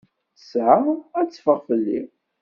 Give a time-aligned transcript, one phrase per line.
[0.31, 0.77] Ttesɛa
[1.19, 1.99] ad teffeɣ fell-i.